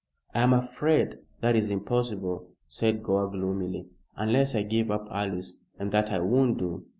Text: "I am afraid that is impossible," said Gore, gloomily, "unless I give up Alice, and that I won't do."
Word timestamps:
"I 0.33 0.39
am 0.41 0.51
afraid 0.51 1.19
that 1.41 1.55
is 1.55 1.69
impossible," 1.69 2.49
said 2.65 3.03
Gore, 3.03 3.29
gloomily, 3.29 3.85
"unless 4.15 4.55
I 4.55 4.63
give 4.63 4.89
up 4.89 5.07
Alice, 5.11 5.57
and 5.77 5.91
that 5.91 6.11
I 6.11 6.17
won't 6.17 6.57
do." 6.57 6.87